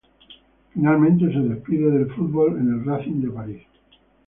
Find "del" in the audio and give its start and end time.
1.91-2.09